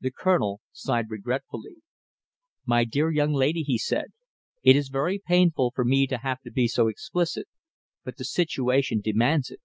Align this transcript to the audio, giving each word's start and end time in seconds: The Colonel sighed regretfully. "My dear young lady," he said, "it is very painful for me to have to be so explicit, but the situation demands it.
The 0.00 0.10
Colonel 0.10 0.60
sighed 0.72 1.08
regretfully. 1.08 1.76
"My 2.66 2.84
dear 2.84 3.10
young 3.10 3.32
lady," 3.32 3.62
he 3.62 3.78
said, 3.78 4.12
"it 4.62 4.76
is 4.76 4.90
very 4.90 5.18
painful 5.26 5.72
for 5.74 5.86
me 5.86 6.06
to 6.08 6.18
have 6.18 6.42
to 6.42 6.50
be 6.50 6.68
so 6.68 6.86
explicit, 6.86 7.48
but 8.04 8.18
the 8.18 8.24
situation 8.26 9.00
demands 9.00 9.50
it. 9.50 9.60